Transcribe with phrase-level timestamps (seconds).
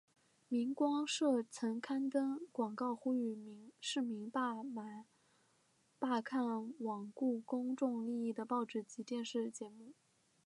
[0.47, 5.05] 明光社曾刊登广告呼吁市民罢买
[5.99, 9.93] 罢看罔顾公众利益的报纸及电视节目。